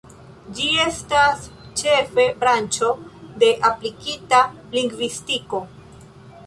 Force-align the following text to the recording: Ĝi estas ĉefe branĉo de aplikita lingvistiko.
Ĝi 0.59 0.69
estas 0.85 1.43
ĉefe 1.81 2.25
branĉo 2.45 2.91
de 3.45 3.51
aplikita 3.73 4.43
lingvistiko. 4.79 5.63